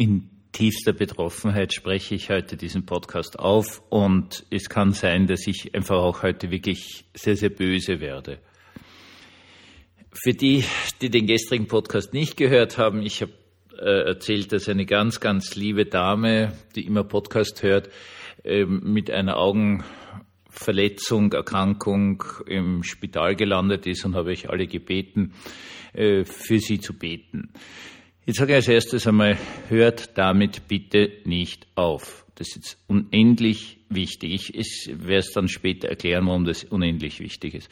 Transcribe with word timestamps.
In 0.00 0.30
tiefster 0.52 0.92
Betroffenheit 0.92 1.74
spreche 1.74 2.14
ich 2.14 2.30
heute 2.30 2.56
diesen 2.56 2.86
Podcast 2.86 3.36
auf 3.36 3.82
und 3.88 4.46
es 4.48 4.68
kann 4.68 4.92
sein, 4.92 5.26
dass 5.26 5.44
ich 5.48 5.74
einfach 5.74 5.96
auch 5.96 6.22
heute 6.22 6.52
wirklich 6.52 7.04
sehr, 7.14 7.34
sehr 7.34 7.50
böse 7.50 7.98
werde. 7.98 8.38
Für 10.12 10.34
die, 10.34 10.62
die 11.00 11.10
den 11.10 11.26
gestrigen 11.26 11.66
Podcast 11.66 12.12
nicht 12.14 12.36
gehört 12.36 12.78
haben, 12.78 13.02
ich 13.02 13.22
habe 13.22 13.32
äh, 13.76 14.06
erzählt, 14.06 14.52
dass 14.52 14.68
eine 14.68 14.86
ganz, 14.86 15.18
ganz 15.18 15.56
liebe 15.56 15.84
Dame, 15.84 16.52
die 16.76 16.86
immer 16.86 17.02
Podcast 17.02 17.64
hört, 17.64 17.90
äh, 18.44 18.66
mit 18.66 19.10
einer 19.10 19.36
Augenverletzung, 19.36 21.32
Erkrankung 21.32 22.22
im 22.46 22.84
Spital 22.84 23.34
gelandet 23.34 23.84
ist 23.88 24.04
und 24.04 24.14
habe 24.14 24.32
ich 24.32 24.48
alle 24.48 24.68
gebeten, 24.68 25.32
äh, 25.92 26.22
für 26.22 26.60
sie 26.60 26.78
zu 26.78 26.96
beten. 26.96 27.52
Jetzt 28.28 28.40
sage 28.40 28.52
ich 28.52 28.56
als 28.56 28.68
erstes 28.68 29.06
einmal, 29.06 29.38
hört 29.70 30.18
damit 30.18 30.68
bitte 30.68 31.12
nicht 31.24 31.66
auf. 31.76 32.26
Das 32.34 32.48
ist 32.48 32.56
jetzt 32.56 32.78
unendlich 32.86 33.78
wichtig. 33.88 34.54
Ich 34.54 34.90
werde 34.92 35.20
es 35.20 35.32
dann 35.32 35.48
später 35.48 35.88
erklären, 35.88 36.26
warum 36.26 36.44
das 36.44 36.62
unendlich 36.64 37.20
wichtig 37.20 37.54
ist. 37.54 37.70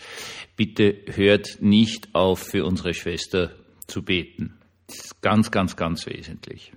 Bitte 0.57 0.97
hört 1.15 1.59
nicht 1.61 2.15
auf, 2.15 2.39
für 2.39 2.65
unsere 2.65 2.95
Schwester 2.95 3.51
zu 3.87 4.03
beten. 4.03 4.55
Das 4.87 4.97
ist 4.97 5.21
ganz, 5.21 5.51
ganz, 5.51 5.77
ganz 5.77 6.07
wesentlich. 6.07 6.73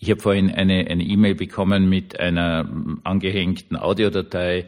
Ich 0.00 0.10
habe 0.10 0.20
vorhin 0.20 0.50
eine 0.50 1.00
E-Mail 1.00 1.36
bekommen 1.36 1.88
mit 1.88 2.18
einer 2.18 2.68
angehängten 3.04 3.76
Audiodatei 3.76 4.66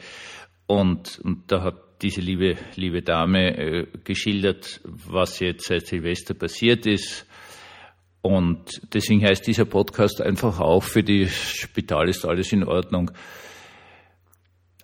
und, 0.69 1.19
und 1.25 1.51
da 1.51 1.65
hat 1.65 2.01
diese 2.03 2.21
liebe, 2.21 2.55
liebe 2.77 3.03
Dame 3.03 3.57
äh, 3.59 3.87
geschildert, 4.05 4.81
was 4.85 5.41
jetzt 5.41 5.67
seit 5.67 5.89
Silvester 5.89 6.35
passiert 6.35 6.87
ist 6.87 7.27
und 8.23 8.81
deswegen 8.95 9.25
heißt 9.25 9.47
dieser 9.47 9.65
Podcast 9.65 10.23
einfach 10.23 10.61
auch 10.61 10.85
für 10.85 11.03
die 11.03 11.29
Spital 11.29 12.09
ist 12.09 12.25
alles 12.25 12.53
in 12.53 12.65
Ordnung. 12.65 13.11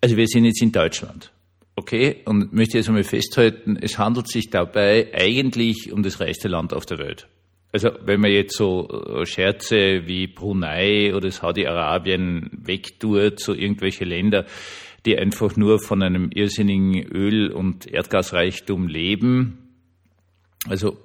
Also 0.00 0.16
wir 0.16 0.26
sind 0.26 0.44
jetzt 0.44 0.60
in 0.60 0.72
Deutschland. 0.72 1.32
Okay, 1.76 2.22
und 2.24 2.52
möchte 2.52 2.76
jetzt 2.76 2.88
einmal 2.88 3.04
festhalten, 3.04 3.78
es 3.80 3.98
handelt 3.98 4.26
sich 4.26 4.50
dabei 4.50 5.12
eigentlich 5.14 5.92
um 5.92 6.02
das 6.02 6.18
reichste 6.18 6.48
Land 6.48 6.74
auf 6.74 6.84
der 6.86 6.98
Welt. 6.98 7.28
Also 7.70 7.90
wenn 8.04 8.20
man 8.20 8.32
jetzt 8.32 8.56
so 8.56 8.88
äh, 8.88 9.24
Scherze 9.24 10.06
wie 10.06 10.26
Brunei 10.26 11.14
oder 11.14 11.30
Saudi-Arabien 11.30 12.50
wegtut, 12.52 13.38
so 13.38 13.54
irgendwelche 13.54 14.04
Länder, 14.04 14.46
die 15.06 15.16
einfach 15.16 15.56
nur 15.56 15.78
von 15.78 16.02
einem 16.02 16.30
irrsinnigen 16.32 17.04
Öl- 17.04 17.52
und 17.52 17.86
Erdgasreichtum 17.86 18.88
leben, 18.88 19.76
also 20.66 20.98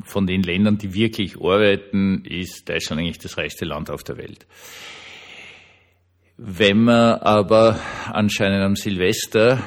von 0.00 0.26
den 0.26 0.42
Ländern, 0.42 0.78
die 0.78 0.94
wirklich 0.94 1.36
arbeiten, 1.36 2.24
ist 2.24 2.68
Deutschland 2.68 3.00
eigentlich 3.00 3.18
das 3.18 3.38
reichste 3.38 3.64
Land 3.64 3.90
auf 3.90 4.02
der 4.02 4.16
Welt. 4.16 4.46
Wenn 6.36 6.84
man 6.84 7.20
aber 7.20 7.78
anscheinend 8.10 8.62
am 8.62 8.76
Silvester 8.76 9.62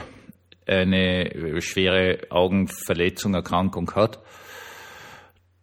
eine 0.66 1.62
schwere 1.62 2.32
Augenverletzung, 2.32 3.34
Erkrankung 3.34 3.92
hat, 3.96 4.20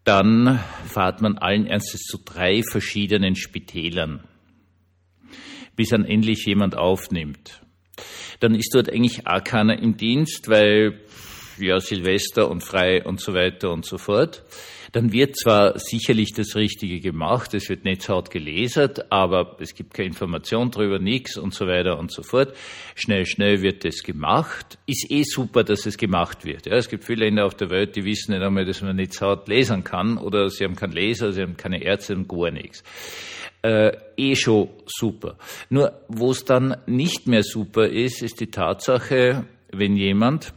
dann 0.04 0.58
fahrt 0.86 1.20
man 1.20 1.38
allen 1.38 1.66
Ernstes 1.66 2.02
zu 2.02 2.18
drei 2.18 2.62
verschiedenen 2.62 3.36
Spitälern, 3.36 4.24
bis 5.76 5.90
dann 5.90 6.04
endlich 6.04 6.44
jemand 6.46 6.76
aufnimmt. 6.76 7.62
Dann 8.40 8.54
ist 8.54 8.74
dort 8.74 8.90
eigentlich 8.90 9.26
auch 9.26 9.44
keiner 9.44 9.78
im 9.78 9.96
Dienst, 9.96 10.48
weil 10.48 11.00
ja, 11.58 11.80
Silvester 11.80 12.50
und 12.50 12.62
frei 12.62 13.04
und 13.04 13.20
so 13.20 13.34
weiter 13.34 13.70
und 13.70 13.84
so 13.84 13.98
fort. 13.98 14.42
Dann 14.92 15.10
wird 15.10 15.38
zwar 15.38 15.78
sicherlich 15.78 16.34
das 16.34 16.54
Richtige 16.54 17.00
gemacht, 17.00 17.54
es 17.54 17.70
wird 17.70 17.84
netzhaut 17.86 18.30
gelesert, 18.30 19.10
aber 19.10 19.56
es 19.58 19.74
gibt 19.74 19.94
keine 19.94 20.08
Information 20.08 20.70
drüber, 20.70 20.98
nichts 20.98 21.38
und 21.38 21.54
so 21.54 21.66
weiter 21.66 21.98
und 21.98 22.12
so 22.12 22.22
fort. 22.22 22.54
Schnell, 22.94 23.24
schnell 23.24 23.62
wird 23.62 23.86
das 23.86 24.02
gemacht. 24.02 24.78
Ist 24.84 25.10
eh 25.10 25.22
super, 25.22 25.64
dass 25.64 25.86
es 25.86 25.96
gemacht 25.96 26.44
wird. 26.44 26.66
Ja, 26.66 26.76
es 26.76 26.90
gibt 26.90 27.04
viele 27.04 27.24
Länder 27.24 27.46
auf 27.46 27.54
der 27.54 27.70
Welt, 27.70 27.96
die 27.96 28.04
wissen 28.04 28.32
nicht 28.32 28.42
einmal, 28.42 28.66
dass 28.66 28.82
man 28.82 28.96
netzhaut 28.96 29.48
lesen 29.48 29.82
kann 29.82 30.18
oder 30.18 30.50
sie 30.50 30.64
haben 30.64 30.76
keinen 30.76 30.92
Leser, 30.92 31.32
sie 31.32 31.40
haben 31.40 31.56
keine 31.56 31.82
Ärzte 31.82 32.14
und 32.14 32.28
gar 32.28 32.50
nichts. 32.50 32.84
Äh, 33.62 33.96
eh 34.16 34.36
schon 34.36 34.68
super. 34.86 35.38
Nur 35.70 35.92
wo 36.08 36.32
es 36.32 36.44
dann 36.44 36.76
nicht 36.86 37.26
mehr 37.26 37.44
super 37.44 37.88
ist, 37.88 38.20
ist 38.20 38.40
die 38.40 38.50
Tatsache, 38.50 39.46
wenn 39.70 39.96
jemand 39.96 40.52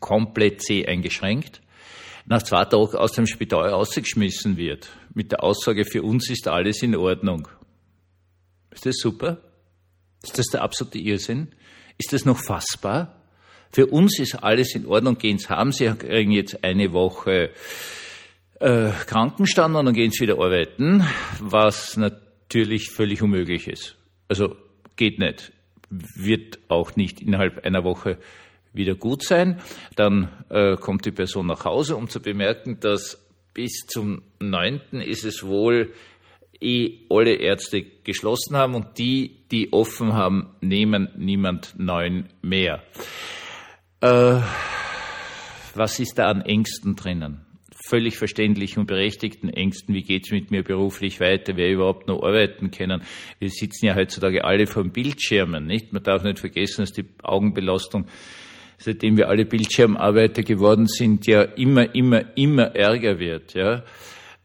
komplett 0.00 0.62
seh 0.62 0.86
eingeschränkt, 0.86 1.60
nach 2.26 2.42
zwei 2.42 2.64
Tagen 2.64 2.96
aus 2.96 3.12
dem 3.12 3.26
Spital 3.26 3.68
rausgeschmissen 3.68 4.56
wird, 4.56 4.90
mit 5.12 5.32
der 5.32 5.42
Aussage, 5.44 5.84
für 5.84 6.02
uns 6.02 6.30
ist 6.30 6.48
alles 6.48 6.82
in 6.82 6.96
Ordnung. 6.96 7.48
Ist 8.70 8.86
das 8.86 8.96
super? 8.96 9.38
Ist 10.22 10.38
das 10.38 10.46
der 10.46 10.62
absolute 10.62 10.98
Irrsinn? 10.98 11.54
Ist 11.98 12.12
das 12.12 12.24
noch 12.24 12.38
fassbar? 12.38 13.20
Für 13.70 13.86
uns 13.86 14.18
ist 14.18 14.36
alles 14.36 14.74
in 14.74 14.86
Ordnung, 14.86 15.18
gehen 15.18 15.38
Sie 15.38 15.48
haben, 15.48 15.72
Sie 15.72 15.86
kriegen 15.94 16.32
jetzt 16.32 16.64
eine 16.64 16.92
Woche 16.92 17.50
äh, 18.60 18.90
Krankenstand 19.06 19.76
und 19.76 19.86
dann 19.86 19.94
gehen 19.94 20.10
Sie 20.10 20.22
wieder 20.22 20.38
arbeiten, 20.38 21.04
was 21.40 21.96
natürlich 21.96 22.90
völlig 22.90 23.20
unmöglich 23.20 23.68
ist. 23.68 23.96
Also 24.28 24.56
geht 24.96 25.18
nicht, 25.18 25.52
wird 25.90 26.58
auch 26.68 26.96
nicht 26.96 27.20
innerhalb 27.20 27.64
einer 27.64 27.84
Woche 27.84 28.18
wieder 28.74 28.94
gut 28.94 29.22
sein. 29.24 29.60
Dann 29.96 30.28
äh, 30.50 30.76
kommt 30.76 31.06
die 31.06 31.12
Person 31.12 31.46
nach 31.46 31.64
Hause, 31.64 31.96
um 31.96 32.08
zu 32.08 32.20
bemerken, 32.20 32.78
dass 32.80 33.24
bis 33.54 33.86
zum 33.86 34.22
9. 34.40 35.00
ist 35.00 35.24
es 35.24 35.44
wohl 35.44 35.92
eh 36.60 37.06
alle 37.08 37.34
Ärzte 37.34 37.82
geschlossen 37.82 38.56
haben 38.56 38.74
und 38.74 38.98
die, 38.98 39.44
die 39.50 39.72
offen 39.72 40.12
haben, 40.12 40.54
nehmen 40.60 41.08
niemand 41.16 41.74
neuen 41.78 42.28
mehr. 42.42 42.82
Äh, 44.00 44.40
was 45.74 45.98
ist 45.98 46.18
da 46.18 46.26
an 46.26 46.42
Ängsten 46.42 46.96
drinnen? 46.96 47.46
Völlig 47.86 48.16
verständlichen 48.16 48.80
und 48.80 48.86
berechtigten 48.86 49.50
Ängsten. 49.50 49.94
Wie 49.94 50.02
geht's 50.02 50.30
mit 50.30 50.50
mir 50.50 50.62
beruflich 50.62 51.20
weiter? 51.20 51.56
Wer 51.56 51.70
überhaupt 51.70 52.06
noch 52.06 52.22
arbeiten 52.22 52.70
können? 52.70 53.02
Wir 53.38 53.50
sitzen 53.50 53.86
ja 53.86 53.94
heutzutage 53.94 54.44
alle 54.44 54.66
vor 54.66 54.84
Bildschirmen, 54.84 55.66
nicht? 55.66 55.92
Man 55.92 56.02
darf 56.02 56.22
nicht 56.22 56.38
vergessen, 56.38 56.82
dass 56.82 56.92
die 56.92 57.04
Augenbelastung 57.22 58.06
seitdem 58.78 59.16
wir 59.16 59.28
alle 59.28 59.44
Bildschirmarbeiter 59.44 60.42
geworden 60.42 60.86
sind, 60.86 61.26
ja 61.26 61.42
immer, 61.42 61.94
immer, 61.94 62.36
immer 62.36 62.74
ärger 62.74 63.18
wird. 63.18 63.54
Ja. 63.54 63.84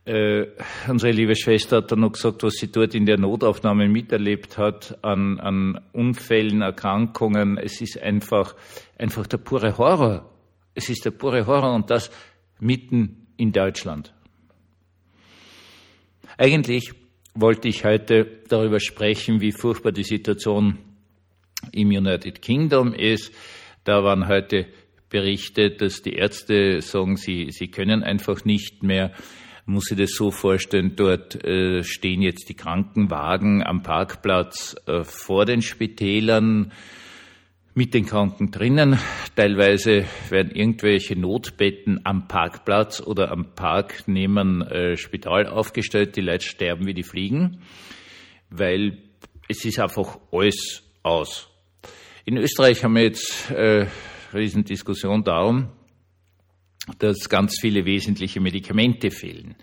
Äh, 0.05 0.47
unsere 0.87 1.11
liebe 1.11 1.35
Schwester 1.35 1.77
hat 1.77 1.91
dann 1.91 1.99
noch 1.99 2.13
gesagt, 2.13 2.41
was 2.43 2.55
sie 2.55 2.71
dort 2.71 2.95
in 2.95 3.05
der 3.05 3.19
Notaufnahme 3.19 3.87
miterlebt 3.87 4.57
hat 4.57 4.97
an, 5.03 5.39
an 5.39 5.81
Unfällen, 5.91 6.61
Erkrankungen. 6.61 7.57
Es 7.57 7.79
ist 7.81 8.01
einfach, 8.01 8.55
einfach 8.97 9.27
der 9.27 9.37
pure 9.37 9.77
Horror. 9.77 10.29
Es 10.73 10.89
ist 10.89 11.05
der 11.05 11.11
pure 11.11 11.45
Horror 11.45 11.75
und 11.75 11.89
das 11.91 12.09
mitten 12.59 13.27
in 13.37 13.51
Deutschland. 13.51 14.13
Eigentlich 16.37 16.93
wollte 17.35 17.67
ich 17.67 17.85
heute 17.85 18.25
darüber 18.47 18.79
sprechen, 18.79 19.41
wie 19.41 19.51
furchtbar 19.51 19.91
die 19.91 20.03
Situation 20.03 20.77
im 21.71 21.89
United 21.89 22.41
Kingdom 22.41 22.93
ist. 22.93 23.33
Da 23.89 24.03
waren 24.03 24.27
heute 24.27 24.67
Berichte, 25.09 25.71
dass 25.71 26.03
die 26.03 26.13
Ärzte 26.13 26.79
sagen, 26.83 27.17
sie, 27.17 27.49
sie 27.49 27.69
können 27.69 28.03
einfach 28.03 28.45
nicht 28.45 28.83
mehr. 28.83 29.13
Muss 29.65 29.89
ich 29.89 29.97
das 29.97 30.11
so 30.11 30.29
vorstellen, 30.29 30.95
dort 30.95 31.43
äh, 31.43 31.83
stehen 31.83 32.21
jetzt 32.21 32.49
die 32.49 32.53
Krankenwagen 32.53 33.63
am 33.63 33.81
Parkplatz 33.81 34.75
äh, 34.85 35.03
vor 35.03 35.45
den 35.45 35.63
Spitälern 35.63 36.71
mit 37.73 37.95
den 37.95 38.05
Kranken 38.05 38.51
drinnen. 38.51 38.99
Teilweise 39.35 40.05
werden 40.29 40.51
irgendwelche 40.51 41.19
Notbetten 41.19 42.01
am 42.03 42.27
Parkplatz 42.27 43.01
oder 43.01 43.31
am 43.31 43.55
Park 43.55 44.03
neben 44.05 44.61
äh, 44.61 44.97
Spital 44.97 45.47
aufgestellt. 45.47 46.15
Die 46.15 46.21
Leute 46.21 46.45
sterben 46.45 46.85
wie 46.85 46.93
die 46.93 47.01
Fliegen, 47.01 47.63
weil 48.51 48.99
es 49.47 49.65
ist 49.65 49.79
einfach 49.79 50.19
alles 50.31 50.83
aus. 51.01 51.48
In 52.29 52.37
Österreich 52.37 52.83
haben 52.83 52.93
wir 52.93 53.01
jetzt 53.01 53.49
äh, 53.49 53.87
Riesendiskussion 54.35 55.23
darum, 55.23 55.69
dass 56.99 57.27
ganz 57.27 57.55
viele 57.59 57.85
wesentliche 57.85 58.39
Medikamente 58.39 59.09
fehlen, 59.09 59.55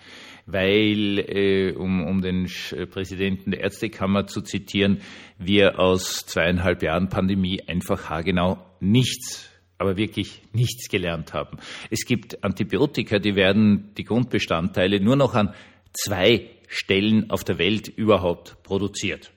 weil, 0.46 1.20
äh, 1.20 1.74
um, 1.76 2.04
um 2.04 2.22
den 2.22 2.50
Präsidenten 2.90 3.52
der 3.52 3.60
Ärztekammer 3.60 4.26
zu 4.26 4.40
zitieren, 4.40 5.00
wir 5.38 5.78
aus 5.78 6.26
zweieinhalb 6.26 6.82
Jahren 6.82 7.08
Pandemie 7.08 7.62
einfach 7.68 8.10
haargenau 8.10 8.58
nichts 8.80 9.48
aber 9.78 9.96
wirklich 9.96 10.42
nichts 10.52 10.88
gelernt 10.88 11.34
haben. 11.34 11.58
Es 11.90 12.04
gibt 12.04 12.42
Antibiotika, 12.42 13.20
die 13.20 13.36
werden 13.36 13.92
die 13.96 14.04
Grundbestandteile 14.04 14.98
nur 14.98 15.14
noch 15.14 15.34
an 15.34 15.54
zwei 15.92 16.50
Stellen 16.66 17.30
auf 17.30 17.44
der 17.44 17.58
Welt 17.58 17.86
überhaupt 17.86 18.60
produziert. 18.64 19.30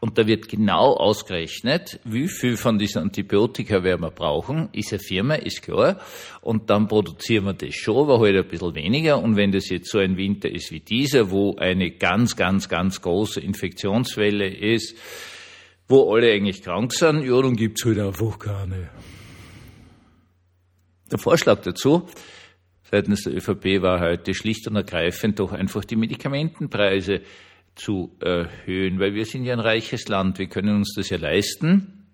Und 0.00 0.18
da 0.18 0.26
wird 0.26 0.48
genau 0.48 0.94
ausgerechnet, 0.94 2.00
wie 2.04 2.28
viel 2.28 2.56
von 2.56 2.78
diesen 2.78 3.02
Antibiotika 3.02 3.82
werden 3.82 4.02
wir 4.02 4.10
brauchen. 4.10 4.68
Ist 4.72 4.92
eine 4.92 5.00
Firma, 5.00 5.34
ist 5.34 5.62
klar. 5.62 6.00
Und 6.40 6.70
dann 6.70 6.88
produzieren 6.88 7.44
wir 7.44 7.54
das 7.54 7.74
schon, 7.74 7.96
aber 8.08 8.20
halt 8.20 8.36
ein 8.36 8.48
bisschen 8.48 8.74
weniger. 8.74 9.22
Und 9.22 9.36
wenn 9.36 9.52
das 9.52 9.68
jetzt 9.68 9.90
so 9.90 9.98
ein 9.98 10.16
Winter 10.16 10.50
ist 10.50 10.70
wie 10.70 10.80
dieser, 10.80 11.30
wo 11.30 11.56
eine 11.56 11.90
ganz, 11.92 12.36
ganz, 12.36 12.68
ganz 12.68 13.00
große 13.00 13.40
Infektionswelle 13.40 14.48
ist, 14.48 14.96
wo 15.88 16.14
alle 16.14 16.32
eigentlich 16.32 16.62
krank 16.62 16.92
sind, 16.92 17.24
ja, 17.24 17.40
dann 17.40 17.56
gibt's 17.56 17.84
halt 17.84 17.98
einfach 17.98 18.38
keine. 18.38 18.90
Der 21.10 21.18
Vorschlag 21.18 21.60
dazu 21.62 22.06
seitens 22.92 23.22
der 23.22 23.34
ÖVP 23.34 23.80
war 23.80 24.00
heute 24.00 24.34
schlicht 24.34 24.68
und 24.68 24.76
ergreifend 24.76 25.40
doch 25.40 25.52
einfach 25.52 25.84
die 25.84 25.96
Medikamentenpreise 25.96 27.22
zu 27.74 28.16
erhöhen, 28.20 29.00
weil 29.00 29.14
wir 29.14 29.24
sind 29.24 29.44
ja 29.44 29.54
ein 29.54 29.60
reiches 29.60 30.08
Land, 30.08 30.38
wir 30.38 30.46
können 30.46 30.76
uns 30.76 30.94
das 30.94 31.10
ja 31.10 31.18
leisten. 31.18 32.06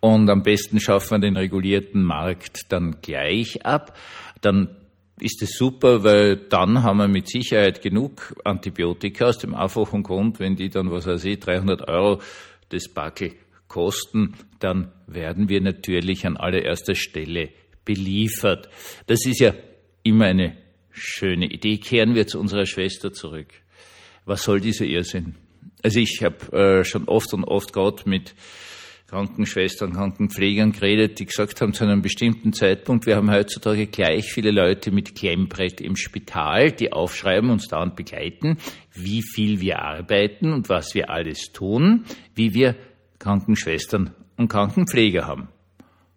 Und 0.00 0.30
am 0.30 0.42
besten 0.42 0.80
schaffen 0.80 1.10
wir 1.10 1.18
den 1.18 1.36
regulierten 1.36 2.02
Markt 2.02 2.72
dann 2.72 3.02
gleich 3.02 3.66
ab. 3.66 3.98
Dann 4.40 4.76
ist 5.20 5.42
es 5.42 5.58
super, 5.58 6.02
weil 6.02 6.36
dann 6.36 6.82
haben 6.82 6.96
wir 6.96 7.08
mit 7.08 7.28
Sicherheit 7.28 7.82
genug 7.82 8.34
Antibiotika 8.44 9.26
aus 9.26 9.38
dem 9.38 9.54
einfachen 9.54 10.02
Grund, 10.02 10.40
wenn 10.40 10.56
die 10.56 10.70
dann, 10.70 10.90
was 10.90 11.06
weiß 11.06 11.24
ich, 11.26 11.40
300 11.40 11.86
Euro 11.88 12.22
das 12.70 12.88
Backel 12.88 13.32
kosten, 13.68 14.34
dann 14.58 14.90
werden 15.06 15.50
wir 15.50 15.60
natürlich 15.60 16.26
an 16.26 16.38
allererster 16.38 16.94
Stelle 16.94 17.50
beliefert. 17.84 18.70
Das 19.06 19.26
ist 19.26 19.40
ja 19.40 19.52
immer 20.02 20.26
eine 20.26 20.56
schöne 20.90 21.46
Idee. 21.46 21.76
Kehren 21.76 22.14
wir 22.14 22.26
zu 22.26 22.40
unserer 22.40 22.64
Schwester 22.64 23.12
zurück 23.12 23.48
was 24.24 24.42
soll 24.42 24.60
dieser 24.60 24.84
Irrsinn? 24.84 25.34
Also 25.82 26.00
ich 26.00 26.22
habe 26.22 26.80
äh, 26.80 26.84
schon 26.84 27.04
oft 27.04 27.32
und 27.32 27.44
oft 27.44 27.72
gerade 27.72 28.02
mit 28.06 28.34
Krankenschwestern, 29.08 29.92
Krankenpflegern 29.92 30.70
geredet, 30.70 31.18
die 31.18 31.26
gesagt 31.26 31.60
haben 31.60 31.72
zu 31.72 31.82
einem 31.82 32.00
bestimmten 32.00 32.52
Zeitpunkt, 32.52 33.06
wir 33.06 33.16
haben 33.16 33.30
heutzutage 33.30 33.88
gleich 33.88 34.32
viele 34.32 34.52
Leute 34.52 34.92
mit 34.92 35.16
Klemmbrett 35.16 35.80
im 35.80 35.96
Spital, 35.96 36.70
die 36.70 36.92
aufschreiben, 36.92 37.50
uns 37.50 37.66
dauernd 37.66 37.96
begleiten, 37.96 38.58
wie 38.92 39.22
viel 39.22 39.60
wir 39.60 39.80
arbeiten 39.80 40.52
und 40.52 40.68
was 40.68 40.94
wir 40.94 41.10
alles 41.10 41.50
tun, 41.52 42.04
wie 42.36 42.54
wir 42.54 42.76
Krankenschwestern 43.18 44.14
und 44.36 44.48
Krankenpfleger 44.48 45.26
haben. 45.26 45.48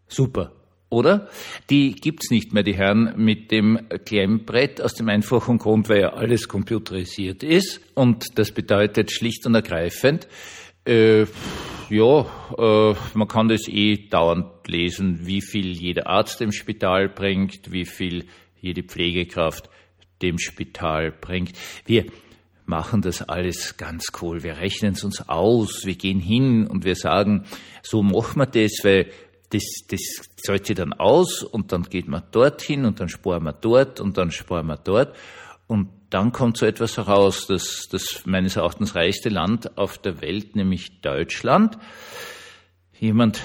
Super 0.07 0.51
oder? 0.93 1.27
Die 1.69 1.93
gibt's 1.93 2.29
nicht 2.29 2.53
mehr, 2.53 2.63
die 2.63 2.75
Herren 2.75 3.13
mit 3.17 3.51
dem 3.51 3.79
Klemmbrett, 4.05 4.81
aus 4.81 4.93
dem 4.93 5.09
einfachen 5.09 5.57
Grund, 5.57 5.89
weil 5.89 6.01
ja 6.01 6.13
alles 6.13 6.47
computerisiert 6.47 7.43
ist. 7.43 7.81
Und 7.95 8.37
das 8.37 8.51
bedeutet 8.51 9.11
schlicht 9.11 9.45
und 9.45 9.55
ergreifend, 9.55 10.27
äh, 10.85 11.25
ja, 11.89 12.25
äh, 12.57 12.95
man 13.13 13.27
kann 13.27 13.47
das 13.47 13.67
eh 13.67 14.07
dauernd 14.09 14.67
lesen, 14.67 15.25
wie 15.25 15.41
viel 15.41 15.71
jeder 15.71 16.07
Arzt 16.07 16.41
im 16.41 16.51
Spital 16.51 17.09
bringt, 17.09 17.71
wie 17.71 17.85
viel 17.85 18.25
jede 18.61 18.83
Pflegekraft 18.83 19.69
dem 20.21 20.39
Spital 20.39 21.11
bringt. 21.11 21.53
Wir 21.85 22.05
machen 22.65 23.01
das 23.01 23.21
alles 23.21 23.77
ganz 23.77 24.07
cool. 24.21 24.43
Wir 24.43 24.57
rechnen 24.57 24.93
es 24.93 25.03
uns 25.03 25.27
aus, 25.27 25.85
wir 25.85 25.95
gehen 25.95 26.19
hin 26.19 26.67
und 26.67 26.85
wir 26.85 26.95
sagen, 26.95 27.45
so 27.81 28.03
machen 28.03 28.39
wir 28.39 28.45
das, 28.45 28.79
weil 28.83 29.07
das, 29.53 29.63
das 29.87 30.01
zahlt 30.37 30.65
sich 30.65 30.75
dann 30.75 30.93
aus 30.93 31.43
und 31.43 31.71
dann 31.71 31.83
geht 31.83 32.07
man 32.07 32.23
dorthin 32.31 32.85
und 32.85 32.99
dann 32.99 33.09
sparen 33.09 33.43
wir 33.43 33.53
dort 33.53 33.99
und 33.99 34.17
dann 34.17 34.31
sparen 34.31 34.67
wir 34.67 34.77
dort. 34.77 35.15
Und 35.67 35.89
dann 36.09 36.31
kommt 36.31 36.57
so 36.57 36.65
etwas 36.65 36.97
heraus, 36.97 37.47
dass 37.47 37.87
das 37.89 38.25
meines 38.25 38.55
Erachtens 38.55 38.95
reichste 38.95 39.29
Land 39.29 39.77
auf 39.77 39.97
der 39.97 40.21
Welt, 40.21 40.55
nämlich 40.55 41.01
Deutschland, 41.01 41.77
jemand 42.99 43.41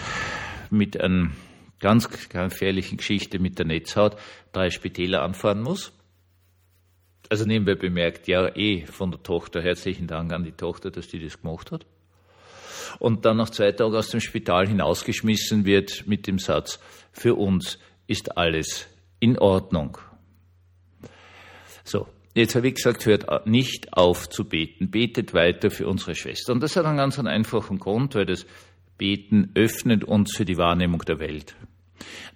mit 0.70 1.00
einer 1.00 1.30
ganz 1.78 2.08
gefährlichen 2.28 2.96
Geschichte 2.96 3.38
mit 3.38 3.58
der 3.58 3.66
Netzhaut 3.66 4.16
drei 4.52 4.70
Spitäler 4.70 5.22
anfahren 5.22 5.62
muss. 5.62 5.92
Also 7.30 7.44
nebenbei 7.44 7.74
bemerkt, 7.74 8.26
ja, 8.26 8.54
eh 8.56 8.86
von 8.86 9.10
der 9.10 9.22
Tochter, 9.22 9.62
herzlichen 9.62 10.06
Dank 10.06 10.32
an 10.32 10.44
die 10.44 10.52
Tochter, 10.52 10.90
dass 10.90 11.08
die 11.08 11.22
das 11.22 11.40
gemacht 11.40 11.70
hat 11.70 11.86
und 12.98 13.24
dann 13.24 13.36
nach 13.36 13.50
zwei 13.50 13.72
Tagen 13.72 13.94
aus 13.94 14.10
dem 14.10 14.20
Spital 14.20 14.66
hinausgeschmissen 14.66 15.64
wird 15.64 16.06
mit 16.06 16.26
dem 16.26 16.38
Satz, 16.38 16.78
für 17.12 17.34
uns 17.34 17.78
ist 18.06 18.36
alles 18.36 18.86
in 19.20 19.38
Ordnung. 19.38 19.98
So, 21.84 22.06
jetzt 22.34 22.54
habe 22.54 22.68
ich 22.68 22.74
gesagt, 22.74 23.06
hört 23.06 23.46
nicht 23.46 23.92
auf 23.92 24.28
zu 24.28 24.44
beten, 24.44 24.90
betet 24.90 25.34
weiter 25.34 25.70
für 25.70 25.86
unsere 25.88 26.14
Schwester. 26.14 26.52
Und 26.52 26.62
das 26.62 26.76
hat 26.76 26.84
einen 26.84 26.98
ganz 26.98 27.18
einfachen 27.18 27.78
Grund, 27.78 28.14
weil 28.14 28.26
das 28.26 28.46
Beten 28.96 29.52
öffnet 29.54 30.04
uns 30.04 30.36
für 30.36 30.44
die 30.44 30.56
Wahrnehmung 30.56 31.00
der 31.00 31.18
Welt. 31.20 31.54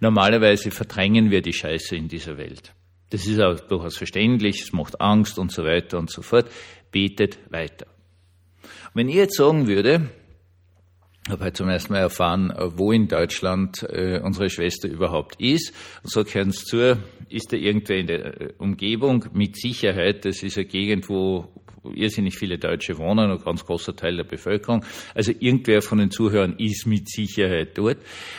Normalerweise 0.00 0.70
verdrängen 0.70 1.30
wir 1.30 1.42
die 1.42 1.52
Scheiße 1.52 1.96
in 1.96 2.08
dieser 2.08 2.38
Welt. 2.38 2.72
Das 3.10 3.26
ist 3.26 3.40
auch 3.40 3.60
durchaus 3.60 3.96
verständlich, 3.96 4.62
es 4.62 4.72
macht 4.72 5.00
Angst 5.00 5.38
und 5.38 5.52
so 5.52 5.64
weiter 5.64 5.98
und 5.98 6.10
so 6.10 6.22
fort. 6.22 6.50
Betet 6.90 7.38
weiter. 7.50 7.86
Wenn 8.94 9.08
ihr 9.08 9.22
jetzt 9.22 9.36
sagen 9.36 9.66
würde, 9.66 10.08
habe 11.28 11.44
heute 11.44 11.54
zum 11.54 11.68
ersten 11.68 11.92
Mal 11.92 12.00
erfahren, 12.00 12.50
äh, 12.50 12.76
wo 12.76 12.90
in 12.92 13.06
Deutschland 13.06 13.82
äh, 13.88 14.20
unsere 14.22 14.50
Schwester 14.50 14.88
überhaupt 14.88 15.40
ist. 15.40 15.72
Und 16.02 16.10
so 16.10 16.24
hören 16.24 16.50
Sie 16.50 16.64
zu, 16.64 16.98
ist 17.28 17.52
da 17.52 17.56
irgendwer 17.56 17.98
in 17.98 18.06
der 18.08 18.40
äh, 18.40 18.52
Umgebung? 18.58 19.26
Mit 19.32 19.56
Sicherheit, 19.56 20.24
das 20.24 20.42
ist 20.42 20.58
eine 20.58 20.66
Gegend, 20.66 21.08
wo 21.08 21.48
irrsinnig 21.94 22.38
viele 22.38 22.58
Deutsche 22.58 22.98
wohnen, 22.98 23.30
ein 23.30 23.38
ganz 23.38 23.64
großer 23.64 23.94
Teil 23.96 24.16
der 24.16 24.24
Bevölkerung. 24.24 24.84
Also 25.14 25.32
irgendwer 25.38 25.82
von 25.82 25.98
den 25.98 26.10
Zuhörern 26.10 26.54
ist 26.58 26.86
mit 26.86 27.08
Sicherheit 27.08 27.76
dort 27.76 27.98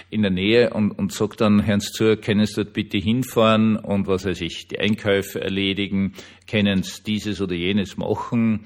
in 0.10 0.22
der 0.22 0.32
Nähe 0.32 0.70
und, 0.70 0.92
und 0.92 1.12
sagt 1.12 1.42
dann, 1.42 1.64
Sie 1.80 1.92
zu, 1.92 2.18
können 2.18 2.46
Sie 2.46 2.56
dort 2.56 2.74
bitte 2.74 2.98
hinfahren 2.98 3.78
und 3.78 4.08
was 4.08 4.26
weiß 4.26 4.42
ich, 4.42 4.68
die 4.68 4.80
Einkäufe 4.80 5.42
erledigen, 5.42 6.14
können 6.50 6.84
Sie 6.84 7.04
dieses 7.04 7.42
oder 7.42 7.56
jenes 7.56 7.98
machen, 7.98 8.66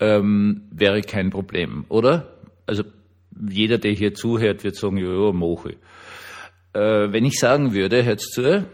ähm, 0.00 0.62
wäre 0.70 1.00
kein 1.02 1.30
Problem, 1.30 1.84
oder? 1.88 2.38
Also 2.66 2.84
jeder, 3.48 3.78
der 3.78 3.92
hier 3.92 4.14
zuhört, 4.14 4.64
wird 4.64 4.76
sagen, 4.76 4.98
ja, 4.98 5.12
ja, 5.12 5.32
mache 5.32 5.76
äh, 6.72 7.12
Wenn 7.12 7.24
ich 7.24 7.38
sagen 7.38 7.72
würde, 7.72 8.04
hört 8.04 8.20
zu, 8.20 8.66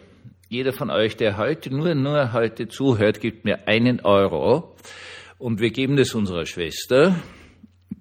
jeder 0.48 0.72
von 0.72 0.90
euch, 0.90 1.16
der 1.16 1.36
heute, 1.36 1.74
nur, 1.74 1.94
nur 1.94 2.32
heute 2.32 2.68
zuhört, 2.68 3.20
gibt 3.20 3.44
mir 3.44 3.68
einen 3.68 4.00
Euro 4.00 4.74
und 5.38 5.60
wir 5.60 5.70
geben 5.70 5.96
das 5.96 6.14
unserer 6.14 6.44
Schwester, 6.44 7.16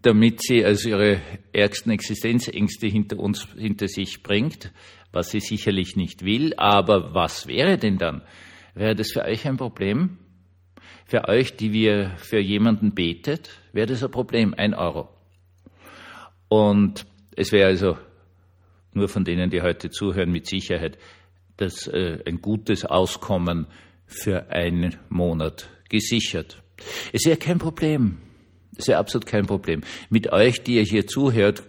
damit 0.01 0.41
sie 0.41 0.65
also 0.65 0.89
ihre 0.89 1.21
ärgsten 1.53 1.91
Existenzängste 1.91 2.88
hinter 2.88 3.19
uns, 3.19 3.47
hinter 3.57 3.88
sich 3.88 4.23
bringt, 4.23 4.71
was 5.11 5.29
sie 5.29 5.39
sicherlich 5.39 5.95
nicht 5.95 6.23
will. 6.25 6.53
Aber 6.57 7.13
was 7.13 7.47
wäre 7.47 7.77
denn 7.77 7.97
dann? 7.97 8.21
Wäre 8.73 8.95
das 8.95 9.11
für 9.11 9.23
euch 9.23 9.47
ein 9.47 9.57
Problem? 9.57 10.17
Für 11.06 11.27
euch, 11.27 11.56
die 11.56 11.73
wir 11.73 12.15
für 12.17 12.39
jemanden 12.39 12.94
betet, 12.94 13.50
wäre 13.73 13.88
das 13.88 14.03
ein 14.03 14.11
Problem, 14.11 14.53
ein 14.56 14.73
Euro. 14.73 15.09
Und 16.49 17.06
es 17.35 17.51
wäre 17.51 17.68
also 17.68 17.97
nur 18.94 19.07
von 19.07 19.23
denen, 19.23 19.49
die 19.49 19.61
heute 19.61 19.89
zuhören, 19.89 20.31
mit 20.31 20.47
Sicherheit 20.47 20.97
das, 21.57 21.87
äh, 21.87 22.19
ein 22.25 22.41
gutes 22.41 22.85
Auskommen 22.85 23.68
für 24.06 24.49
einen 24.49 24.97
Monat 25.09 25.69
gesichert. 25.89 26.61
Es 27.13 27.25
wäre 27.25 27.37
kein 27.37 27.59
Problem. 27.59 28.18
Es 28.75 28.87
wäre 28.87 28.99
absolut 28.99 29.25
kein 29.25 29.45
Problem. 29.45 29.81
Mit 30.09 30.31
euch, 30.31 30.63
die 30.63 30.75
ihr 30.75 30.83
hier 30.83 31.06
zuhört, 31.06 31.63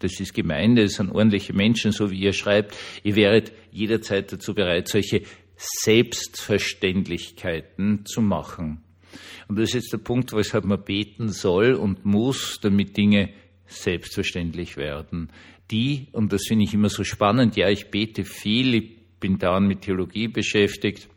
das 0.00 0.20
ist 0.20 0.34
Gemeinde, 0.34 0.82
das 0.84 0.94
sind 0.94 1.10
ordentliche 1.10 1.54
Menschen, 1.54 1.92
so 1.92 2.10
wie 2.10 2.20
ihr 2.20 2.32
schreibt, 2.32 2.76
ihr 3.02 3.16
wäret 3.16 3.52
jederzeit 3.70 4.32
dazu 4.32 4.54
bereit, 4.54 4.88
solche 4.88 5.22
Selbstverständlichkeiten 5.56 8.06
zu 8.06 8.20
machen. 8.20 8.82
Und 9.48 9.58
das 9.58 9.70
ist 9.70 9.74
jetzt 9.74 9.92
der 9.92 9.98
Punkt, 9.98 10.32
weshalb 10.32 10.64
man 10.64 10.84
beten 10.84 11.30
soll 11.30 11.74
und 11.74 12.04
muss, 12.04 12.60
damit 12.60 12.96
Dinge 12.96 13.30
selbstverständlich 13.70 14.76
werden. 14.76 15.30
Die, 15.70 16.08
und 16.12 16.32
das 16.32 16.42
finde 16.46 16.64
ich 16.64 16.74
immer 16.74 16.88
so 16.88 17.04
spannend, 17.04 17.56
ja, 17.56 17.68
ich 17.68 17.90
bete 17.90 18.24
viel, 18.24 18.74
ich 18.74 18.96
bin 19.20 19.38
dauernd 19.38 19.68
mit 19.68 19.82
Theologie 19.82 20.28
beschäftigt, 20.28 21.08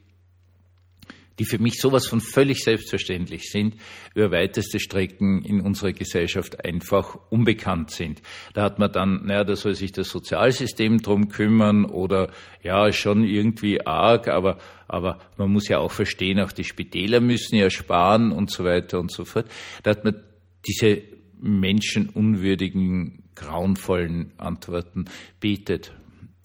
die 1.39 1.45
für 1.45 1.57
mich 1.57 1.79
sowas 1.79 2.07
von 2.07 2.22
völlig 2.22 2.63
selbstverständlich 2.63 3.50
sind, 3.50 3.75
über 4.13 4.31
weiteste 4.31 4.79
Strecken 4.79 5.43
in 5.43 5.62
unserer 5.62 5.91
Gesellschaft 5.91 6.63
einfach 6.63 7.17
unbekannt 7.29 7.89
sind. 7.89 8.22
Da 8.53 8.63
hat 8.63 8.77
man 8.77 8.91
dann, 8.91 9.25
naja, 9.25 9.43
da 9.43 9.55
soll 9.55 9.74
sich 9.74 9.91
das 9.91 10.10
Sozialsystem 10.10 11.00
drum 11.00 11.29
kümmern 11.29 11.86
oder 11.86 12.31
ja, 12.62 12.91
schon 12.91 13.24
irgendwie 13.24 13.86
arg, 13.86 14.27
aber, 14.27 14.60
aber 14.88 15.19
man 15.38 15.51
muss 15.51 15.67
ja 15.67 15.79
auch 15.79 15.91
verstehen, 15.91 16.39
auch 16.39 16.51
die 16.51 16.63
Spitäler 16.63 17.19
müssen 17.19 17.55
ja 17.55 17.69
sparen 17.69 18.31
und 18.31 18.51
so 18.51 18.63
weiter 18.63 19.00
und 19.00 19.12
so 19.12 19.25
fort. 19.25 19.48
Da 19.81 19.91
hat 19.91 20.03
man 20.03 20.22
diese 20.67 21.01
menschenunwürdigen, 21.44 23.24
grauenvollen 23.36 24.32
Antworten 24.38 25.06
bietet. 25.40 25.94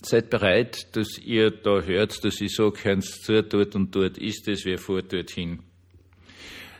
Seid 0.02 0.30
bereit, 0.30 0.96
dass 0.96 1.18
ihr 1.18 1.50
da 1.50 1.82
hört, 1.82 2.24
dass 2.24 2.40
ich 2.40 2.54
sage, 2.54 2.78
Herrn 2.82 3.02
zu, 3.02 3.42
dort 3.42 3.74
und 3.74 3.94
dort 3.94 4.18
ist 4.18 4.48
es, 4.48 4.64
wer 4.64 4.78
fuhrt 4.78 5.12
dorthin. 5.12 5.60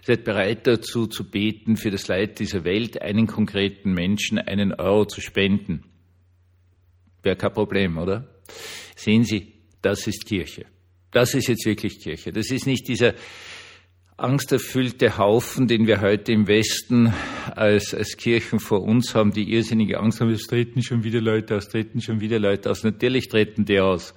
Seid 0.03 0.25
bereit 0.25 0.67
dazu 0.67 1.07
zu 1.07 1.29
beten, 1.29 1.77
für 1.77 1.91
das 1.91 2.09
Leid 2.09 2.39
dieser 2.39 2.65
Welt 2.65 3.03
einen 3.03 3.27
konkreten 3.27 3.93
Menschen 3.93 4.39
einen 4.39 4.73
Euro 4.73 5.05
zu 5.05 5.21
spenden. 5.21 5.85
Wäre 7.23 7.37
kein 7.37 7.53
Problem, 7.53 7.99
oder? 7.99 8.29
Sehen 8.97 9.25
Sie, 9.25 9.53
das 9.83 10.07
ist 10.07 10.25
Kirche. 10.27 10.67
Das 11.11 11.35
ist 11.35 11.49
jetzt 11.49 11.67
wirklich 11.67 12.01
Kirche. 12.01 12.33
Das 12.33 12.51
ist 12.51 12.67
nicht 12.67 12.89
dieser 12.89 13.15
angsterfüllte 14.19 15.17
Haufen, 15.17 15.69
den 15.69 15.87
wir 15.87 16.01
heute 16.01 16.33
im 16.33 16.49
Westen 16.49 17.15
als, 17.55 17.95
als 17.95 18.17
Kirchen 18.17 18.59
vor 18.59 18.83
uns 18.83 19.15
haben, 19.15 19.33
die 19.33 19.53
irrsinnige 19.53 20.01
Angst 20.01 20.21
haben, 20.21 20.31
es 20.31 20.49
treten 20.49 20.83
schon 20.83 21.05
wieder 21.05 21.21
Leute 21.21 21.57
aus, 21.57 21.69
treten 21.69 22.01
schon 22.01 22.21
wieder 22.21 22.41
Leute 22.41 22.69
aus. 22.69 22.83
Natürlich 22.83 23.29
treten 23.29 23.65
die 23.65 23.79
aus, 23.79 24.15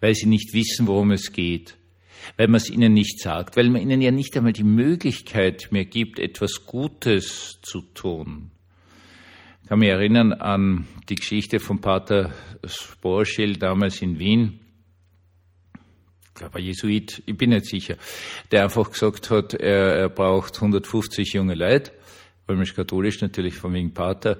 weil 0.00 0.14
sie 0.14 0.26
nicht 0.26 0.54
wissen, 0.54 0.86
worum 0.86 1.10
es 1.10 1.32
geht, 1.32 1.76
weil 2.36 2.46
man 2.46 2.58
es 2.58 2.70
ihnen 2.70 2.94
nicht 2.94 3.18
sagt, 3.18 3.56
weil 3.56 3.68
man 3.68 3.82
ihnen 3.82 4.00
ja 4.00 4.12
nicht 4.12 4.36
einmal 4.36 4.52
die 4.52 4.62
Möglichkeit 4.62 5.72
mehr 5.72 5.86
gibt, 5.86 6.20
etwas 6.20 6.64
Gutes 6.64 7.58
zu 7.62 7.80
tun. 7.80 8.52
Ich 9.64 9.68
kann 9.68 9.80
mich 9.80 9.88
erinnern 9.88 10.32
an 10.32 10.86
die 11.08 11.16
Geschichte 11.16 11.58
von 11.58 11.80
Pater 11.80 12.32
Sporschel 12.64 13.56
damals 13.56 14.02
in 14.02 14.20
Wien, 14.20 14.60
glaube, 16.42 16.58
ein 16.58 16.64
Jesuit, 16.64 17.22
ich 17.24 17.36
bin 17.36 17.50
nicht 17.50 17.66
sicher, 17.66 17.96
der 18.50 18.64
einfach 18.64 18.90
gesagt 18.90 19.30
hat, 19.30 19.54
er, 19.54 19.94
er 19.94 20.08
braucht 20.08 20.56
150 20.56 21.32
junge 21.32 21.54
Leute, 21.54 21.92
römisch-katholisch 22.48 23.20
natürlich 23.20 23.54
von 23.54 23.72
wegen 23.72 23.94
Pater, 23.94 24.38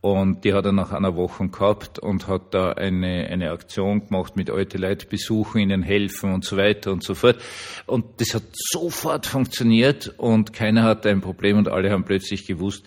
und 0.00 0.44
die 0.44 0.54
hat 0.54 0.64
er 0.64 0.72
nach 0.72 0.92
einer 0.92 1.16
Woche 1.16 1.48
gehabt 1.48 1.98
und 1.98 2.28
hat 2.28 2.54
da 2.54 2.70
eine, 2.70 3.26
eine 3.26 3.50
Aktion 3.50 4.06
gemacht 4.06 4.36
mit 4.36 4.48
alte 4.48 4.78
Leute 4.78 5.06
besuchen, 5.06 5.60
ihnen 5.60 5.82
helfen 5.82 6.32
und 6.32 6.44
so 6.44 6.56
weiter 6.56 6.92
und 6.92 7.02
so 7.02 7.14
fort. 7.14 7.40
Und 7.86 8.20
das 8.20 8.34
hat 8.34 8.44
sofort 8.52 9.26
funktioniert 9.26 10.14
und 10.16 10.52
keiner 10.52 10.84
hat 10.84 11.04
ein 11.04 11.20
Problem 11.20 11.56
und 11.56 11.66
alle 11.68 11.90
haben 11.90 12.04
plötzlich 12.04 12.46
gewusst, 12.46 12.84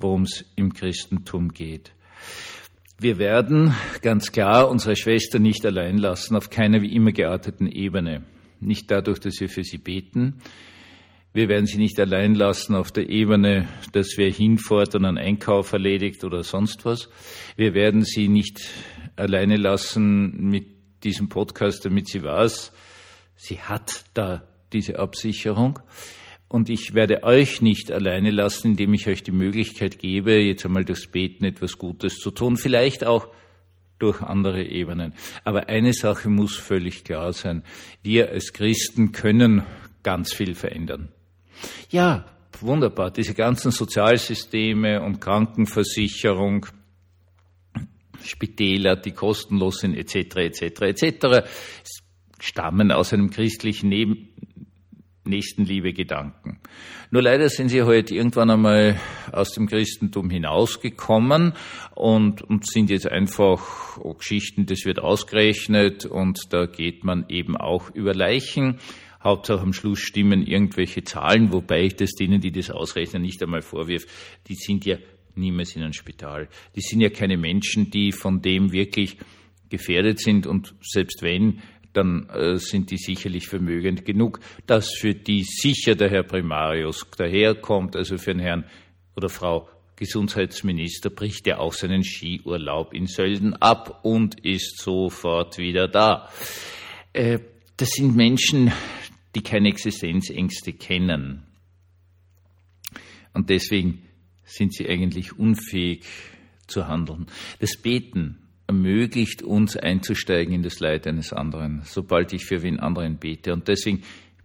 worum 0.00 0.22
es 0.22 0.44
im 0.56 0.72
Christentum 0.72 1.52
geht. 1.52 1.92
Wir 2.98 3.18
werden 3.18 3.74
ganz 4.02 4.30
klar 4.30 4.70
unsere 4.70 4.94
Schwester 4.94 5.40
nicht 5.40 5.66
allein 5.66 5.98
lassen, 5.98 6.36
auf 6.36 6.48
keiner 6.48 6.80
wie 6.80 6.94
immer 6.94 7.10
gearteten 7.10 7.66
Ebene. 7.66 8.22
Nicht 8.60 8.88
dadurch, 8.90 9.18
dass 9.18 9.40
wir 9.40 9.48
für 9.48 9.64
sie 9.64 9.78
beten. 9.78 10.40
Wir 11.32 11.48
werden 11.48 11.66
sie 11.66 11.78
nicht 11.78 11.98
allein 11.98 12.36
lassen 12.36 12.76
auf 12.76 12.92
der 12.92 13.10
Ebene, 13.10 13.66
dass 13.90 14.16
wer 14.16 14.30
hinfährt 14.30 14.94
und 14.94 15.04
einen 15.04 15.18
Einkauf 15.18 15.72
erledigt 15.72 16.22
oder 16.22 16.44
sonst 16.44 16.84
was. 16.84 17.08
Wir 17.56 17.74
werden 17.74 18.04
sie 18.04 18.28
nicht 18.28 18.60
alleine 19.16 19.56
lassen 19.56 20.48
mit 20.48 20.68
diesem 21.02 21.28
Podcast, 21.28 21.84
damit 21.84 22.06
sie 22.06 22.22
weiß, 22.22 22.72
sie 23.34 23.60
hat 23.60 24.04
da 24.14 24.46
diese 24.72 25.00
Absicherung. 25.00 25.80
Und 26.54 26.70
ich 26.70 26.94
werde 26.94 27.24
euch 27.24 27.62
nicht 27.62 27.90
alleine 27.90 28.30
lassen, 28.30 28.68
indem 28.68 28.94
ich 28.94 29.08
euch 29.08 29.24
die 29.24 29.32
Möglichkeit 29.32 29.98
gebe, 29.98 30.34
jetzt 30.34 30.64
einmal 30.64 30.84
durchs 30.84 31.08
Beten 31.08 31.44
etwas 31.44 31.78
Gutes 31.78 32.18
zu 32.18 32.30
tun, 32.30 32.56
vielleicht 32.56 33.02
auch 33.04 33.26
durch 33.98 34.22
andere 34.22 34.62
Ebenen. 34.62 35.14
Aber 35.42 35.68
eine 35.68 35.92
Sache 35.92 36.28
muss 36.28 36.56
völlig 36.56 37.02
klar 37.02 37.32
sein. 37.32 37.64
Wir 38.04 38.28
als 38.28 38.52
Christen 38.52 39.10
können 39.10 39.64
ganz 40.04 40.32
viel 40.32 40.54
verändern. 40.54 41.08
Ja, 41.90 42.24
wunderbar. 42.60 43.10
Diese 43.10 43.34
ganzen 43.34 43.72
Sozialsysteme 43.72 45.02
und 45.02 45.20
Krankenversicherung, 45.20 46.66
Spitäler, 48.22 48.94
die 48.94 49.10
kostenlos 49.10 49.78
sind, 49.78 49.96
etc., 49.96 50.36
etc., 50.36 50.82
etc., 50.82 51.48
stammen 52.38 52.92
aus 52.92 53.12
einem 53.12 53.30
christlichen 53.30 53.88
Nächstenliebe 53.88 54.33
Gedanken. 55.40 56.60
Nur 57.10 57.22
leider 57.22 57.48
sind 57.48 57.68
sie 57.68 57.82
heute 57.82 57.94
halt 57.94 58.10
irgendwann 58.10 58.50
einmal 58.50 59.00
aus 59.32 59.52
dem 59.52 59.66
Christentum 59.66 60.30
hinausgekommen 60.30 61.54
und, 61.94 62.42
und 62.42 62.66
sind 62.66 62.90
jetzt 62.90 63.06
einfach 63.06 63.98
Geschichten, 64.18 64.66
das 64.66 64.84
wird 64.84 64.98
ausgerechnet 64.98 66.06
und 66.06 66.52
da 66.52 66.66
geht 66.66 67.04
man 67.04 67.26
eben 67.28 67.56
auch 67.56 67.90
über 67.90 68.14
Leichen. 68.14 68.78
Hauptsache 69.22 69.62
am 69.62 69.72
Schluss 69.72 70.00
stimmen 70.00 70.46
irgendwelche 70.46 71.02
Zahlen, 71.02 71.52
wobei 71.52 71.84
ich 71.84 71.96
das 71.96 72.12
denen, 72.12 72.40
die 72.40 72.52
das 72.52 72.70
ausrechnen, 72.70 73.22
nicht 73.22 73.42
einmal 73.42 73.62
vorwirf. 73.62 74.04
Die 74.48 74.54
sind 74.54 74.84
ja 74.84 74.96
niemals 75.34 75.74
in 75.74 75.82
einem 75.82 75.94
Spital. 75.94 76.48
Die 76.76 76.80
sind 76.82 77.00
ja 77.00 77.08
keine 77.08 77.38
Menschen, 77.38 77.90
die 77.90 78.12
von 78.12 78.42
dem 78.42 78.72
wirklich 78.72 79.16
gefährdet 79.70 80.20
sind 80.20 80.46
und 80.46 80.74
selbst 80.82 81.22
wenn, 81.22 81.60
dann 81.96 82.28
äh, 82.28 82.58
sind 82.58 82.90
die 82.90 82.98
sicherlich 82.98 83.48
vermögend 83.48 84.04
genug, 84.04 84.40
dass 84.66 84.90
für 84.94 85.14
die 85.14 85.44
sicher 85.44 85.94
der 85.94 86.10
Herr 86.10 86.24
Primarius 86.24 87.06
daherkommt, 87.16 87.96
also 87.96 88.18
für 88.18 88.34
den 88.34 88.40
Herrn 88.40 88.64
oder 89.16 89.28
Frau 89.28 89.68
Gesundheitsminister 89.96 91.10
bricht 91.10 91.46
er 91.46 91.60
auch 91.60 91.72
seinen 91.72 92.02
Skiurlaub 92.02 92.92
in 92.92 93.06
Sölden 93.06 93.54
ab 93.54 94.00
und 94.02 94.44
ist 94.44 94.78
sofort 94.78 95.58
wieder 95.58 95.86
da. 95.86 96.28
Äh, 97.12 97.38
das 97.76 97.90
sind 97.90 98.16
Menschen, 98.16 98.72
die 99.34 99.42
keine 99.42 99.68
Existenzängste 99.68 100.72
kennen. 100.72 101.44
Und 103.32 103.50
deswegen 103.50 104.02
sind 104.44 104.74
sie 104.74 104.88
eigentlich 104.88 105.38
unfähig 105.38 106.04
zu 106.66 106.86
handeln. 106.88 107.26
Das 107.60 107.76
Beten 107.76 108.43
ermöglicht 108.66 109.42
uns 109.42 109.76
einzusteigen 109.76 110.54
in 110.54 110.62
das 110.62 110.80
Leid 110.80 111.06
eines 111.06 111.32
anderen, 111.32 111.82
sobald 111.84 112.32
ich 112.32 112.44
für 112.44 112.62
wen 112.62 112.80
anderen 112.80 113.18
bete. 113.18 113.52
Und 113.52 113.68
deswegen 113.68 114.02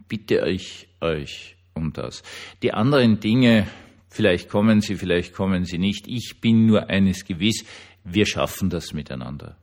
bitte 0.08 0.46
ich 0.48 0.88
euch 1.00 1.56
um 1.74 1.92
das. 1.92 2.22
Die 2.62 2.72
anderen 2.72 3.20
Dinge, 3.20 3.66
vielleicht 4.08 4.48
kommen 4.48 4.80
sie, 4.80 4.96
vielleicht 4.96 5.32
kommen 5.32 5.64
sie 5.64 5.78
nicht. 5.78 6.06
Ich 6.06 6.40
bin 6.40 6.66
nur 6.66 6.90
eines 6.90 7.24
gewiss, 7.24 7.64
wir 8.04 8.26
schaffen 8.26 8.70
das 8.70 8.92
miteinander. 8.92 9.56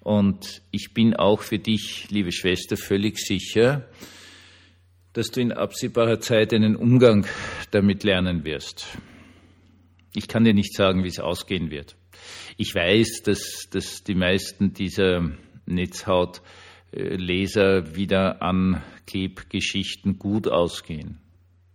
Und 0.00 0.62
ich 0.70 0.94
bin 0.94 1.14
auch 1.14 1.42
für 1.42 1.58
dich, 1.58 2.10
liebe 2.10 2.32
Schwester, 2.32 2.76
völlig 2.76 3.18
sicher, 3.18 3.86
dass 5.12 5.30
du 5.30 5.40
in 5.40 5.52
absehbarer 5.52 6.20
Zeit 6.20 6.54
einen 6.54 6.76
Umgang 6.76 7.26
damit 7.70 8.04
lernen 8.04 8.44
wirst. 8.44 8.86
Ich 10.14 10.26
kann 10.26 10.44
dir 10.44 10.54
nicht 10.54 10.74
sagen, 10.74 11.04
wie 11.04 11.08
es 11.08 11.20
ausgehen 11.20 11.70
wird. 11.70 11.96
Ich 12.56 12.74
weiß, 12.74 13.22
dass, 13.24 13.68
dass 13.70 14.02
die 14.04 14.14
meisten 14.14 14.72
dieser 14.72 15.30
Netzhautleser 15.66 17.96
wieder 17.96 18.40
an 18.42 18.82
Klebgeschichten 19.06 20.18
gut 20.18 20.48
ausgehen. 20.48 21.18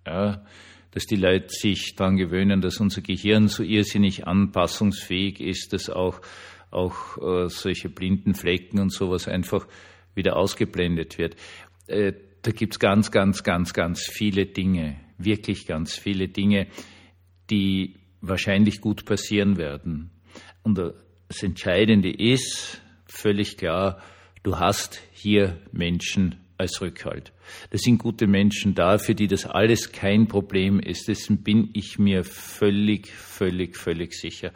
Ja, 0.05 0.45
dass 0.91 1.05
die 1.05 1.15
Leute 1.17 1.49
sich 1.49 1.95
daran 1.95 2.15
gewöhnen, 2.15 2.61
dass 2.61 2.79
unser 2.79 3.01
Gehirn 3.01 3.49
so 3.49 3.63
irrsinnig 3.63 4.27
anpassungsfähig 4.27 5.41
ist, 5.41 5.73
dass 5.73 5.89
auch, 5.89 6.21
auch 6.71 7.17
äh, 7.17 7.49
solche 7.49 7.89
blinden 7.89 8.33
Flecken 8.33 8.79
und 8.79 8.93
sowas 8.93 9.27
einfach 9.27 9.67
wieder 10.13 10.37
ausgeblendet 10.37 11.17
wird. 11.17 11.35
Äh, 11.87 12.13
da 12.43 12.51
gibt's 12.51 12.79
ganz, 12.79 13.11
ganz, 13.11 13.43
ganz, 13.43 13.73
ganz 13.73 14.07
viele 14.09 14.45
Dinge, 14.45 14.95
wirklich 15.17 15.67
ganz 15.67 15.97
viele 15.97 16.29
Dinge, 16.29 16.67
die 17.49 17.95
wahrscheinlich 18.21 18.79
gut 18.79 19.03
passieren 19.03 19.57
werden. 19.57 20.14
Und 20.65 20.79
das 20.79 21.43
Entscheidende 21.43 22.12
ist 22.12 22.81
völlig 23.05 23.55
klar, 23.55 24.01
du 24.41 24.57
hast 24.57 25.00
hier 25.13 25.62
Menschen 25.72 26.38
als 26.57 26.81
Rückhalt. 26.81 27.34
Das 27.69 27.81
sind 27.81 28.00
gute 28.00 28.25
Menschen 28.25 28.74
da, 28.74 28.98
für 28.98 29.13
die 29.13 29.27
das 29.27 29.45
alles 29.45 29.91
kein 29.91 30.27
Problem 30.27 30.79
ist. 30.79 31.07
Dessen 31.07 31.43
bin 31.43 31.69
ich 31.74 32.00
mir 32.00 32.24
völlig, 32.24 33.07
völlig, 33.10 33.77
völlig 33.77 34.15
sicher. 34.15 34.53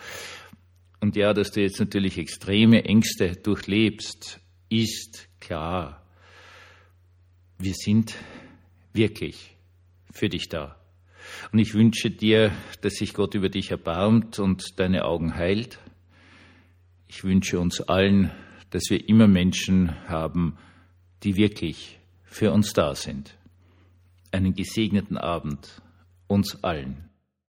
Und 1.00 1.16
ja, 1.16 1.32
dass 1.34 1.51
du 1.51 1.62
jetzt 1.62 1.80
natürlich 1.80 2.18
extreme 2.18 2.86
Ängste 2.86 3.36
durchlebst, 3.36 4.39
ist 4.68 5.30
klar. 5.39 6.04
Wir 7.60 7.75
sind 7.75 8.16
wirklich 8.94 9.56
für 10.12 10.28
dich 10.28 10.50
da. 10.50 10.75
Und 11.51 11.60
ich 11.60 11.75
wünsche 11.75 12.10
dir, 12.10 12.51
dass 12.82 12.96
sich 12.96 13.13
Gott 13.13 13.36
über 13.36 13.50
dich 13.50 13.70
erbarmt 13.70 14.39
und 14.39 14.80
deine 14.80 15.06
Augen 15.06 15.36
heilt 15.36 15.78
ich 17.10 17.24
wünsche 17.24 17.60
uns 17.60 17.82
allen, 17.82 18.32
dass 18.70 18.84
wir 18.89 19.10
immer 19.10 19.28
Menschen 19.28 19.94
haben, 20.08 20.58
die 21.24 21.36
wirklich 21.36 22.00
für 22.24 22.54
uns 22.54 22.72
da 22.72 22.96
sind. 22.96 23.36
Einen 24.32 24.54
gesegneten 24.54 25.18
Abend 25.18 25.82
uns 26.28 26.63
allen. 26.63 27.09